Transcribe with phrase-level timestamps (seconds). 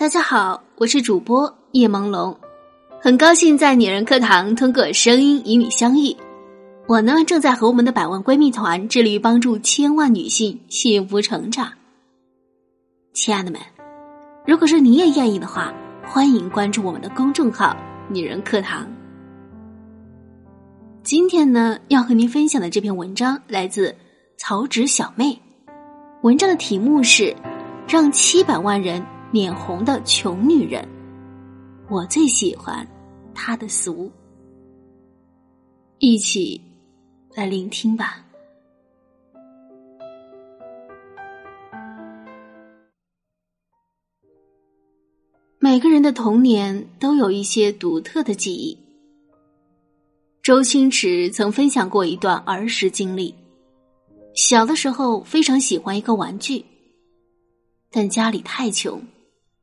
[0.00, 2.34] 大家好，我是主播叶朦胧，
[3.02, 6.16] 很高兴在女人课堂通过声音与你相遇。
[6.86, 11.70] 我呢，正在和我们的百万闺蜜团致力于帮助千万女性幸福成长。
[13.12, 13.60] 亲爱的们，
[14.46, 15.70] 如果说你也愿意的话，
[16.08, 17.76] 欢迎关注我们的公众号
[18.08, 18.88] “女人课堂”。
[21.04, 23.94] 今天呢，要和您分享的这篇文章来自
[24.38, 25.38] 曹植小妹，
[26.22, 27.36] 文章的题目是
[27.86, 29.04] “让七百万人”。
[29.32, 30.84] 脸红的穷女人，
[31.88, 32.84] 我最喜欢
[33.32, 34.10] 她的俗。
[36.00, 36.60] 一起
[37.36, 38.24] 来聆听吧。
[45.60, 48.76] 每个人的童年都有一些独特的记忆。
[50.42, 53.32] 周星驰曾分享过一段儿时经历：
[54.34, 56.64] 小的时候非常喜欢一个玩具，
[57.92, 59.00] 但家里太穷。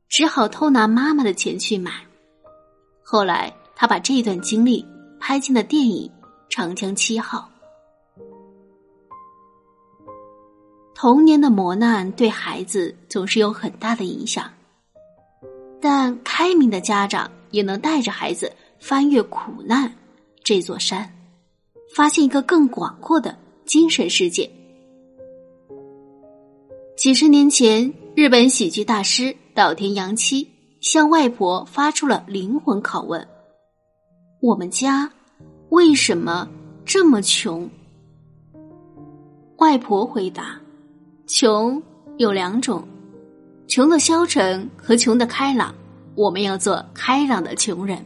[0.08, 1.92] 只好偷拿妈妈的钱去买。
[3.02, 4.84] 后来，他把这段经历
[5.20, 6.10] 拍进了电影
[6.48, 7.48] 《长江七号》。
[10.94, 14.50] 童年的磨难对孩子总是有很大的影响，
[15.80, 19.94] 但开明的家长也能带着孩子翻越苦难
[20.42, 21.08] 这座山，
[21.94, 24.50] 发现一个更广阔的精神世界。
[26.96, 29.36] 几十年前，日本喜剧大师。
[29.58, 30.48] 岛田洋七
[30.80, 33.26] 向外婆发出了灵魂拷问
[34.40, 35.10] ：“我们家
[35.70, 36.48] 为什么
[36.84, 37.68] 这么穷？”
[39.58, 40.60] 外婆回答
[41.26, 41.82] ：“穷
[42.18, 42.86] 有两种，
[43.66, 45.74] 穷的消沉和穷的开朗。
[46.14, 47.98] 我们要做开朗的穷人。”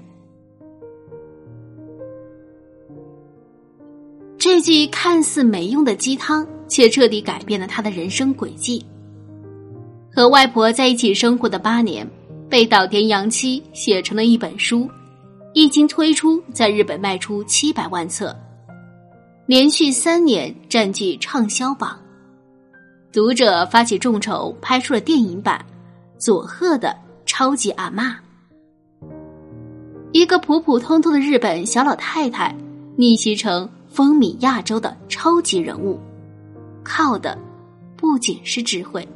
[4.39, 8.83] 这句看似没用的鸡汤，却彻底改变了他的人生轨迹。
[10.15, 12.07] 和外婆在一起生活的八年，
[12.47, 14.87] 被岛田洋七写成了一本书，
[15.55, 18.37] 一经推出，在日本卖出七百万册，
[19.47, 21.99] 连续三年占据畅销榜。
[23.11, 25.65] 读者发起众筹，拍出了电影版
[26.23, 26.95] 《佐贺的
[27.25, 28.11] 超级阿妈》。
[30.13, 32.55] 一个普普通通的日本小老太太，
[32.97, 35.99] 逆袭成风靡亚洲的超级人物，
[36.85, 37.39] 靠的
[37.97, 39.07] 不仅是智慧。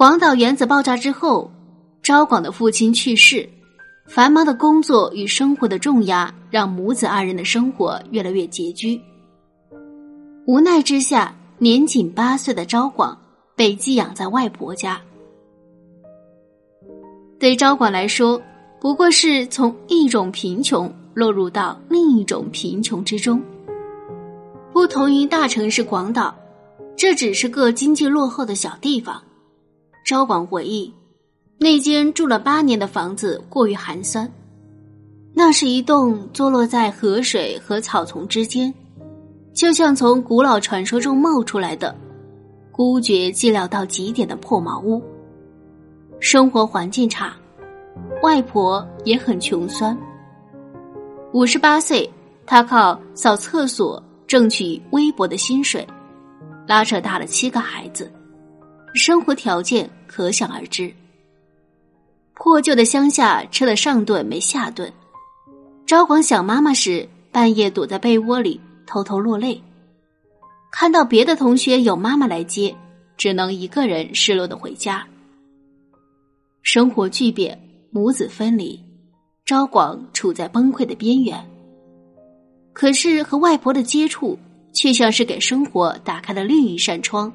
[0.00, 1.50] 广岛原子爆炸之后，
[2.02, 3.46] 昭广的父亲去世，
[4.06, 8.98] 繁忙的工作与生活的重压让母子二人的生活越来越拮据。
[10.46, 13.14] 无奈之下，年仅八岁的昭广
[13.54, 14.98] 被寄养在外婆家。
[17.38, 18.40] 对昭广来说，
[18.80, 23.38] 不过是从一种贫穷落入到另一种贫穷之中。
[24.72, 26.34] 不同于大城市广岛，
[26.96, 29.22] 这只是个经济落后的小地方。
[30.04, 30.92] 昭广回忆，
[31.58, 34.30] 那间住了八年的房子过于寒酸。
[35.32, 38.72] 那是一栋坐落在河水和草丛之间，
[39.54, 41.94] 就像从古老传说中冒出来的
[42.72, 45.00] 孤绝寂寥到极点的破茅屋。
[46.18, 47.34] 生活环境差，
[48.22, 49.96] 外婆也很穷酸。
[51.32, 52.10] 五十八岁，
[52.44, 55.86] 他靠扫厕所挣取微薄的薪水，
[56.66, 58.10] 拉扯大了七个孩子。
[58.94, 60.92] 生活条件可想而知。
[62.34, 64.92] 破旧的乡下，吃了上顿没下顿。
[65.86, 69.62] 昭广想妈妈时，半夜躲在被窝里偷偷落泪。
[70.72, 72.74] 看到别的同学有妈妈来接，
[73.16, 75.06] 只能一个人失落的回家。
[76.62, 78.78] 生活巨变，母子分离，
[79.44, 81.44] 昭广处在崩溃的边缘。
[82.72, 84.38] 可是和外婆的接触，
[84.72, 87.32] 却像是给生活打开了另一扇窗。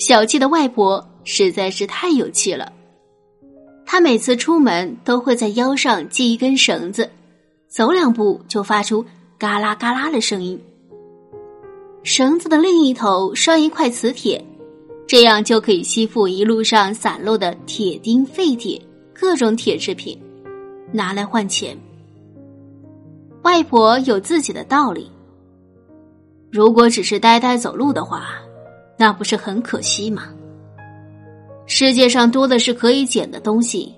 [0.00, 2.72] 小气的外婆实在是太有气了，
[3.84, 7.10] 她每次出门都会在腰上系一根绳子，
[7.68, 9.04] 走两步就发出
[9.36, 10.58] 嘎啦嘎啦的声音。
[12.02, 14.42] 绳子的另一头拴一块磁铁，
[15.06, 18.80] 这样就可以吸附一路上散落的铁钉、废铁、
[19.12, 20.18] 各种铁制品，
[20.92, 21.76] 拿来换钱。
[23.42, 25.10] 外婆有自己的道理，
[26.50, 28.30] 如果只是呆呆走路的话。
[29.00, 30.24] 那不是很可惜吗？
[31.64, 33.94] 世界上多的是可以捡的东西，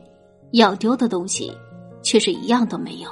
[0.52, 1.52] 要丢的东西
[2.04, 3.10] 却是一样都没有。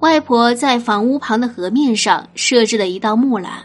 [0.00, 3.62] 外婆在房屋旁的河面上设置了一道木栏，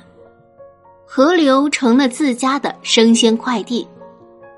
[1.06, 3.85] 河流成了自家的生鲜快递。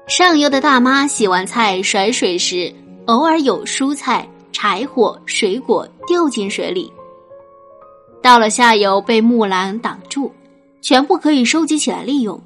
[0.05, 2.71] 上游的大妈洗完菜甩水时，
[3.07, 6.93] 偶尔有蔬菜、柴火、水果掉进水里，
[8.21, 10.31] 到了下游被木栏挡住。
[10.81, 12.41] 全部可以收集起来利用。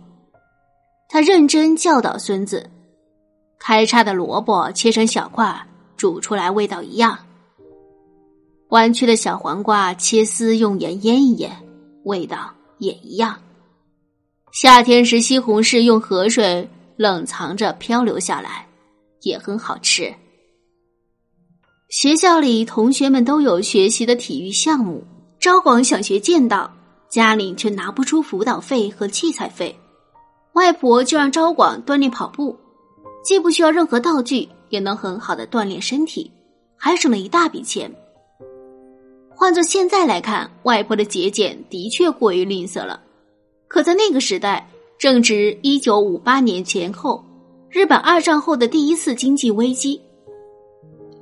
[1.08, 2.70] 他认真教导孙子：
[3.58, 7.18] 开叉的萝卜切成小块，煮出来味道一样；
[8.70, 11.52] 弯曲的小黄瓜切丝，用盐腌一腌，
[12.04, 13.40] 味道也一样。
[14.52, 16.68] 夏天时，西红柿用河水
[16.98, 18.68] 冷藏着漂流下来，
[19.22, 20.14] 也很好吃。
[21.90, 25.04] 学校里同学们都有学习的体育项目，
[25.40, 26.70] 招广想学剑道，
[27.16, 29.74] 家里却拿不出辅导费和器材费。
[30.52, 32.54] 外婆就让招广锻炼跑步，
[33.24, 36.30] 既不需要任何道具，也能很好的锻炼身体，
[36.76, 37.90] 还省了一大笔钱。
[39.34, 43.02] 换做现在来看，外婆的节俭的确过于吝啬了。
[43.70, 44.70] 可在那个时代，
[45.00, 47.24] 正值一九五八年前后，
[47.70, 50.02] 日本二战后的第一次经济危机，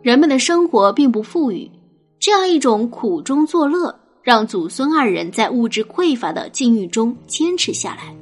[0.02, 1.70] 人们的生活并不富裕，
[2.18, 8.16] 这样一种苦中作乐，让祖孙二人在物质匮乏的境遇中坚持下来。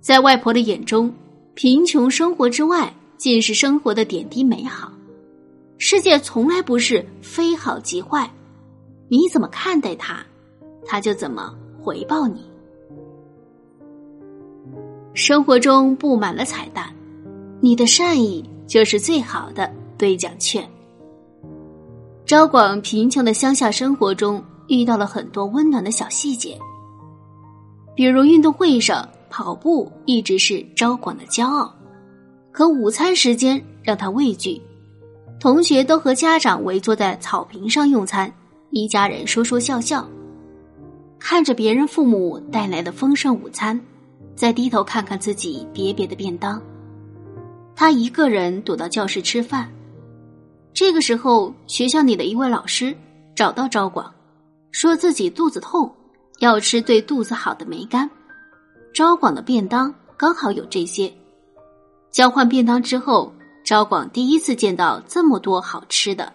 [0.00, 1.14] 在外婆的眼中，
[1.54, 4.92] 贫穷生活之外，尽是生活的点滴美好。
[5.78, 8.28] 世界从来不是非好即坏，
[9.08, 10.18] 你怎么看待它，
[10.84, 12.44] 它就怎么回报你。
[15.14, 16.92] 生活中布满了彩蛋，
[17.60, 20.68] 你的善意就是最好的兑奖券。
[22.26, 26.58] 招广贫穷的乡下生活中，遇到了很多温暖的小细节，
[27.94, 29.08] 比如运动会上。
[29.34, 31.74] 跑步一直是招广的骄傲，
[32.52, 34.60] 可午餐时间让他畏惧。
[35.40, 38.30] 同学都和家长围坐在草坪上用餐，
[38.68, 40.06] 一家人说说笑笑，
[41.18, 43.80] 看着别人父母带来的丰盛午餐，
[44.36, 46.62] 再低头看看自己瘪瘪的便当。
[47.74, 49.66] 他一个人躲到教室吃饭。
[50.74, 52.96] 这个时候，学校里的一位老师
[53.34, 54.12] 找到招广，
[54.70, 55.94] 说自己肚子痛，
[56.38, 58.08] 要吃对肚子好的梅干。
[58.94, 61.12] 招广的便当刚好有这些。
[62.10, 63.32] 交换便当之后，
[63.64, 66.32] 招广第一次见到这么多好吃的：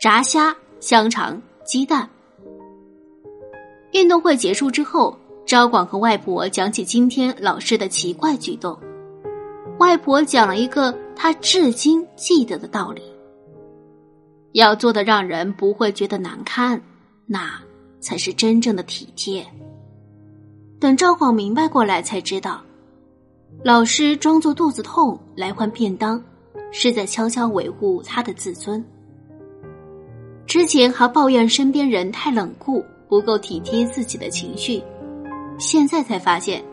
[0.00, 2.08] 炸虾、香肠、鸡蛋。
[3.92, 8.78] 运动会结束之后，招广和外婆讲起今天老师的奇怪举动。
[9.78, 13.02] 外婆讲了一个他至今记得的道理：
[14.56, 16.80] 要做的让人不会觉得难堪，
[17.26, 17.60] 那
[18.00, 19.46] 才是真正的体贴。
[20.80, 22.62] 等赵广明白过来，才知道，
[23.62, 26.22] 老师装作肚子痛来换便当，
[26.72, 28.82] 是在悄悄维护他的自尊。
[30.46, 34.82] 之前还抱怨身边人太冷酷，不够体贴自己的情绪，
[35.58, 36.64] 现在才发现，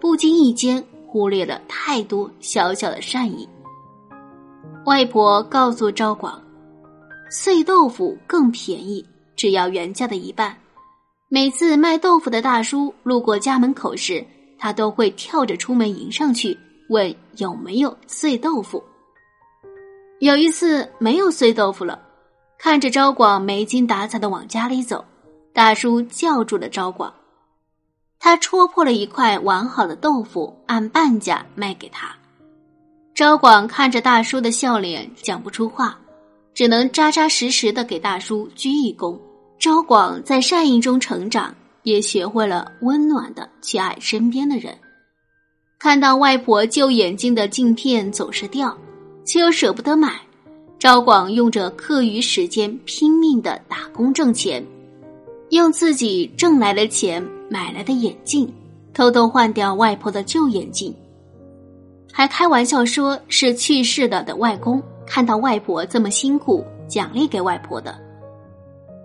[0.00, 3.48] 不经意间忽略了太多小小的善意。
[4.86, 6.41] 外婆告诉赵广，
[7.34, 9.02] 碎豆腐更便宜，
[9.36, 10.54] 只要原价的一半。
[11.30, 14.22] 每次卖豆腐的大叔路过家门口时，
[14.58, 16.54] 他都会跳着出门迎上去
[16.90, 18.84] 问有没有碎豆腐。
[20.18, 21.98] 有一次没有碎豆腐了，
[22.58, 25.02] 看着招广没精打采的往家里走，
[25.54, 27.10] 大叔叫住了招广。
[28.18, 32.14] 他戳破了一块完好的豆腐，按半价卖给他。
[33.14, 35.98] 招广看着大叔的笑脸，讲不出话，
[36.54, 39.18] 只能扎扎实实的给大叔鞠一躬。
[39.58, 41.54] 招广在善意中成长，
[41.84, 44.76] 也学会了温暖的去爱身边的人。
[45.78, 48.76] 看到外婆旧眼镜的镜片总是掉，
[49.24, 50.20] 却又舍不得买，
[50.78, 54.64] 招广用着课余时间拼命的打工挣钱，
[55.50, 58.52] 用自己挣来的钱买来的眼镜，
[58.92, 60.92] 偷偷换掉外婆的旧眼镜，
[62.12, 67.98] 还开玩笑说是去世了的外公看到外婆这么辛苦，奖励给外婆的。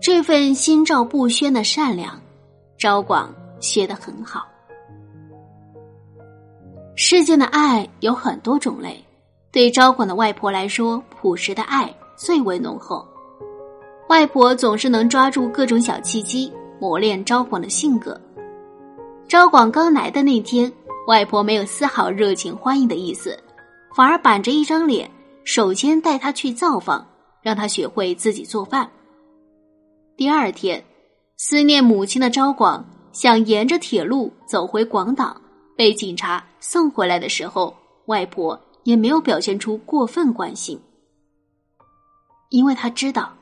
[0.02, 2.20] 这份心照不宣的善良，
[2.78, 4.48] 招广学得很好。
[6.96, 9.04] 世间的爱有很多种类，
[9.52, 13.08] 对招广的外婆来说，朴实的爱最为浓厚。
[14.10, 18.20] 外婆总是能抓住各种小契机，磨练招广的性格。
[19.28, 20.72] 招广刚来的那天，
[21.08, 23.38] 外婆没有丝毫热情欢迎的意思，
[23.94, 25.10] 反而板着一张脸，
[25.48, 27.08] 首先带他去灶房，
[27.42, 28.92] 让他学会自己做饭。
[30.18, 30.84] 第二天，
[31.38, 35.40] 思念母亲的昭广想沿着铁路走回广岛，
[35.78, 37.74] 被警察送回来的时候，
[38.08, 40.78] 外婆也没有表现出过分关心，
[42.50, 43.34] 因为他知道，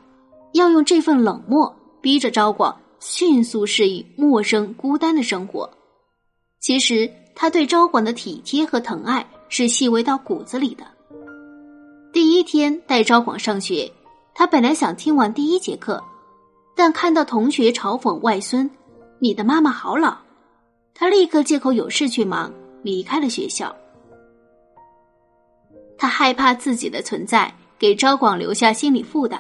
[0.54, 5.68] 要用这份冷漠逼着昭广迅速适应陌生孤单的生活。
[6.60, 10.86] 其实，他对昭广的体贴和疼爱是细微到骨子里的。
[12.36, 13.92] 一天带招广上学，
[14.34, 16.04] 他本来想听完第一节课。
[16.76, 18.70] 但看到同学嘲讽外孙
[19.20, 20.18] ：“你的妈妈好老。”
[20.94, 22.52] 他立刻借口有事去忙，
[22.84, 23.74] 离开了学校。
[25.98, 29.40] 他害怕自己的存在给昭广留下心理负担。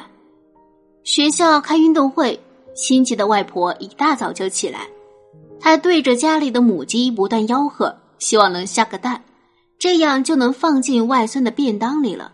[1.04, 2.40] 学校开运动会，
[2.74, 4.88] 心急的外婆一大早就起来，
[5.60, 9.22] 她对着家里的母鸡不断吆喝，希望能下个蛋，
[9.78, 12.32] 这样就能放进外孙的便当里了。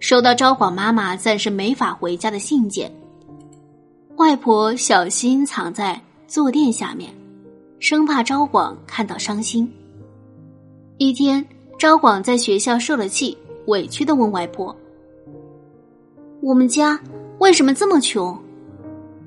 [0.00, 2.90] 收到昭广妈妈暂时没法回家的信件，
[4.16, 7.12] 外婆小心藏在坐垫下面，
[7.78, 9.70] 生怕昭广看到伤心。
[10.98, 11.44] 一天。
[11.78, 14.74] 昭广在学校受了气，委屈的问外婆
[16.42, 17.00] ：“我们家
[17.38, 18.36] 为什么这么穷？”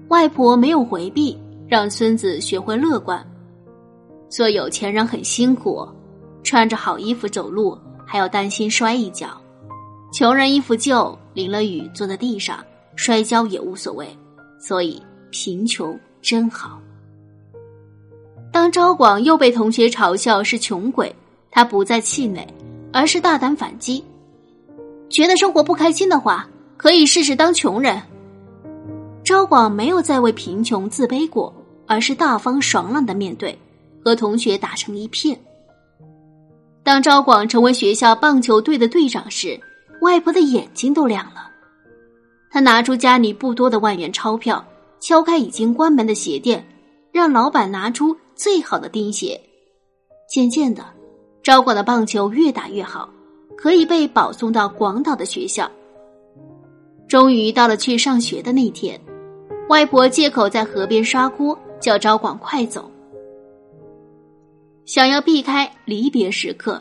[0.09, 3.25] 外婆没有回避，让孙子学会乐观。
[4.27, 5.87] 做有钱人很辛苦，
[6.43, 9.29] 穿着好衣服走路还要担心摔一跤；
[10.11, 12.63] 穷人衣服旧，淋了雨坐在地上
[12.95, 14.07] 摔跤也无所谓。
[14.59, 15.01] 所以
[15.31, 16.79] 贫穷真好。
[18.51, 21.13] 当昭广又被同学嘲笑是穷鬼。
[21.53, 22.47] 他不再气馁，
[22.93, 24.01] 而是大胆反击。
[25.09, 28.01] 觉得生活不开心的话，可以试试当穷人。
[29.21, 31.53] 昭广没有再为贫穷自卑过，
[31.85, 33.59] 而是大方爽朗的面对，
[34.01, 35.37] 和同学打成一片。
[36.83, 39.59] 当昭广成为学校棒球队的队长时，
[40.01, 41.49] 外婆的眼睛都亮了。
[42.51, 44.63] 他拿出家里不多的万元钞票，
[44.99, 46.63] 敲开已经关门的鞋店，
[47.11, 49.39] 让老板拿出最好的钉鞋。
[50.29, 50.85] 渐渐的。
[51.43, 53.09] 招广的棒球越打越好，
[53.57, 55.67] 可以被保送到广岛的学校。
[57.07, 59.01] 终于到了去上学的那天，
[59.67, 62.91] 外婆借口在河边刷锅，叫招广快走，
[64.85, 66.79] 想要避开离别时刻。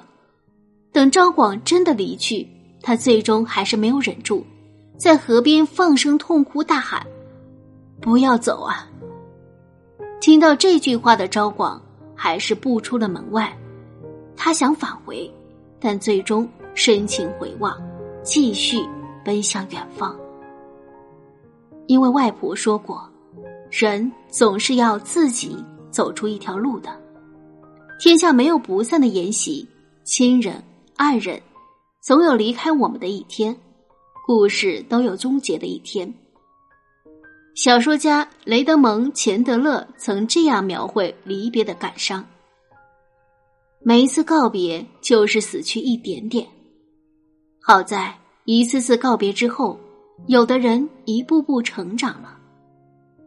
[0.93, 2.47] 等昭广真的离去，
[2.83, 4.45] 他最终还是没有忍住，
[4.97, 7.07] 在河边放声痛哭大喊
[8.01, 8.89] ：“不要走啊！”
[10.21, 11.81] 听到这句话的昭广，
[12.15, 13.57] 还是步出了门外。
[14.37, 15.31] 他想返回，
[15.79, 17.77] 但最终深情回望，
[18.23, 18.79] 继续
[19.25, 20.19] 奔向远方。
[21.87, 23.09] 因为外婆说过，
[23.71, 26.91] 人总是要自己走出一条路的。
[27.99, 29.69] 天下没有不散的筵席，
[30.05, 30.63] 亲人
[30.97, 31.41] 爱人，
[32.01, 33.55] 总有离开我们的一天，
[34.27, 36.13] 故事都有终结的一天。
[37.55, 42.25] 小说家雷德蒙·钱德勒曾这样描绘离别的感伤。
[43.83, 46.47] 每一次告别，就是死去一点点。
[47.61, 48.17] 好在
[48.47, 49.79] 一次次告别之后，
[50.27, 52.35] 有的人一步步成长了。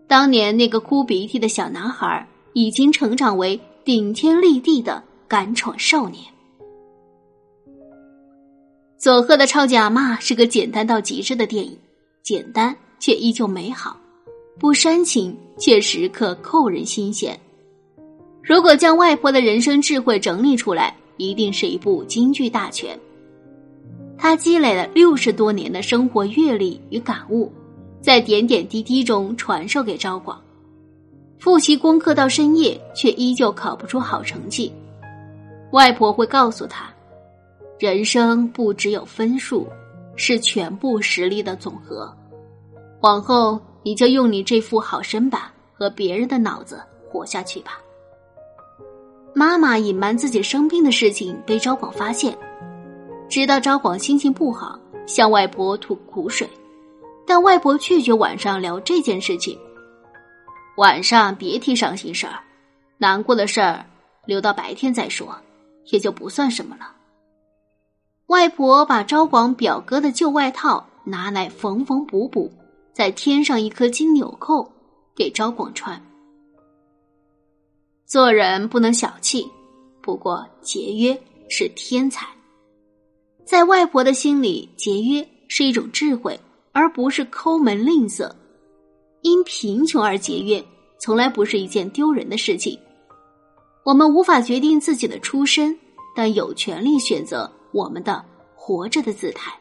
[0.08, 6.33] 当年那个哭鼻涕的小男孩，已经成长为顶天立地的敢闯少年。
[9.04, 11.78] 佐贺的超级阿妈是个简单到极致的电影，
[12.22, 13.98] 简单却依旧美好，
[14.58, 17.38] 不煽情却时刻扣人心弦。
[18.42, 22.98] 如果将外婆的人生智慧整理出来，一定是一部京剧大全。
[24.18, 27.52] 他积累了六十多年的生活阅历与感悟，
[28.00, 30.42] 在点点滴滴中传授给昭广。
[31.38, 34.72] 复习功课到深夜，却依旧考不出好成绩。
[35.72, 36.90] 外婆会告诉他：
[37.80, 39.68] 人生不只有分数，
[40.16, 42.16] 是全部实力的总和。
[43.02, 45.42] 往后你就用你这副好身板
[45.74, 47.80] 和别人的脑子活下去吧。
[49.34, 52.38] 妈妈隐瞒自己生病的事情被昭广发现，
[53.28, 56.48] 知道昭广心情不好，向外婆吐苦水，
[57.26, 59.58] 但外婆拒绝晚上聊这件事情。
[60.78, 62.40] 晚上别提伤心事儿，
[62.98, 63.86] 难过的事儿
[64.26, 65.36] 留到白天再说，
[65.92, 66.92] 也就不算什么了。
[68.28, 72.52] 外婆把昭广表哥的旧外套拿来缝缝补补，
[72.94, 74.72] 再添上一颗金纽扣
[75.16, 76.02] 给昭广穿。
[78.06, 79.46] 做人不能小气，
[80.02, 82.28] 不过节约是天才。
[83.46, 86.40] 在外婆的心里，节约是一种智慧，
[86.72, 88.32] 而不是抠门吝啬。
[89.22, 90.64] 因贫穷而节约，
[91.00, 92.78] 从来不是一件丢人的事情。
[93.84, 95.78] 我们无法决定自己的出身，
[96.16, 98.24] 但有权利选择我们的
[98.56, 99.52] 活着的姿态。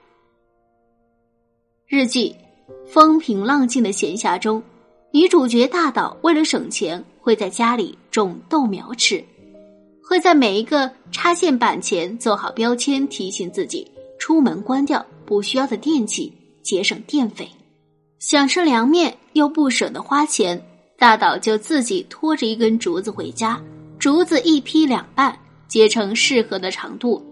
[1.88, 2.36] 日记：
[2.86, 4.62] 风平浪静的闲暇中。
[5.14, 9.22] 女主角大岛为了省钱，会在家里种豆苗吃，
[10.02, 17.46] 会在每一个插线板前做好标签，提醒自己出门关掉不需要的电器，节省电费。
[18.20, 20.58] 想吃凉面又不舍得花钱，
[20.96, 23.62] 大岛就自己拖着一根竹子回家，
[23.98, 25.38] 竹子一劈两半，
[25.68, 27.22] 截成适合的长度，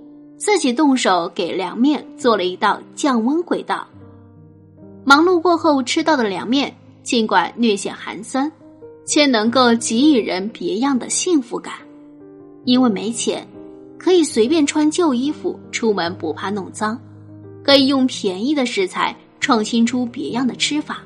[0.40, 3.86] 自己动手给凉面做了一道降温轨道。
[5.04, 6.74] 忙碌过后吃到的凉面。
[7.02, 8.52] 尽管略显寒酸，
[9.06, 11.72] 却能够给予人别样的幸福感。
[12.64, 13.44] 因为没钱，
[13.98, 16.94] 可以随便穿旧衣服出门，不怕弄脏；
[17.64, 20.96] 可以用便宜的食材创新出别样的吃法；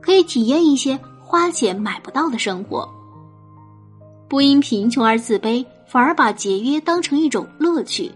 [0.00, 2.86] 可以体验一些花钱买不到的生活。
[4.28, 8.10] 不因贫穷而自卑，反而把节约当成一种乐趣。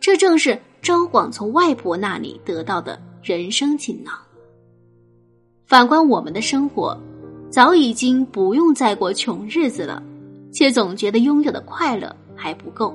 [0.00, 4.14] 这正是张广从外婆那里得到的人生锦囊。
[5.66, 6.98] 反观我们的生活，
[7.50, 10.02] 早已经不用再过穷日子了，
[10.52, 12.94] 却总觉得拥有的快乐还不够。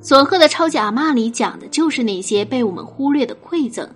[0.00, 3.88] 佐贺的超级阿妈里讲的就是那些被我们忽略的馈赠。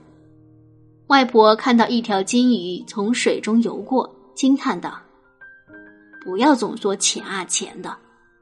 [1.06, 4.98] 外婆看到一条金鱼从水中游过，惊叹道
[6.24, 7.96] ：“不要总说钱啊钱的，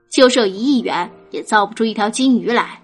[0.09, 2.81] 就是有一亿元也造不出一条金鱼来。”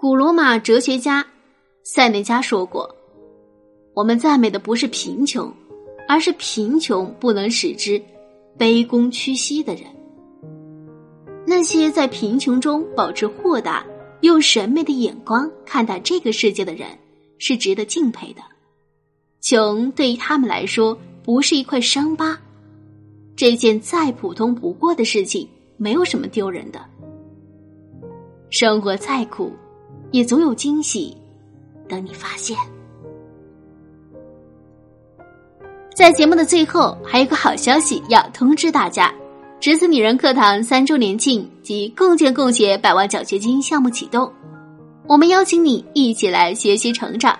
[0.00, 1.26] 古罗马哲学家
[1.82, 2.88] 塞内加说过
[3.92, 5.52] ：“我们赞美的不是贫穷，
[6.08, 8.00] 而是贫穷不能使之
[8.58, 9.84] 卑躬屈膝的人。”
[11.46, 13.84] 那些在贫穷中保持豁达、
[14.22, 16.88] 用审美的眼光看待这个世界的人，
[17.36, 18.40] 是值得敬佩的。
[19.42, 22.40] 穷对于他们来说不是一块伤疤，
[23.36, 26.82] 这件再普通不过的事情，没有什么丢人的。
[28.48, 29.52] 生活再苦，
[30.10, 31.16] 也总有惊喜
[31.88, 32.56] 等你发现。
[35.94, 39.12] 在节目的最后，还有个好消息要通知大家。
[39.60, 44.32] 侄子女人课堂三周年庆及共建共学百万奖学金项目启动，
[45.06, 47.38] 我们邀请你一起来学习成长，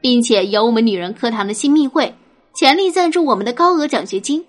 [0.00, 2.14] 并且有我们女人课堂的新密会，
[2.54, 4.44] 全力赞助我们的高额奖学金。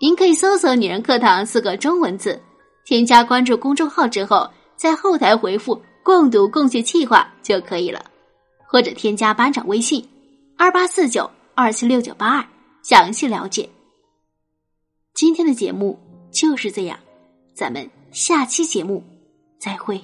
[0.00, 2.40] 您可以搜索“女人课堂”四个中文字，
[2.86, 5.78] 添加关注公众号之后，在后台回复
[6.08, 8.02] “共读共学计划”就可以了，
[8.66, 10.02] 或者添加班长微信
[10.56, 12.48] 二八四九二七六九八二
[12.82, 13.68] 详细了解。
[15.12, 15.98] 今天的节目。
[16.30, 16.98] 就是这样，
[17.54, 19.02] 咱们下期节目
[19.58, 19.98] 再会。